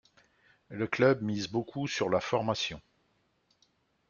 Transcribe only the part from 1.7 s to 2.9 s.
sur la formation.